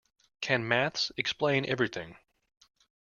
Can 0.41 0.67
maths 0.67 1.11
explain 1.15 1.63
everything? 1.63 2.17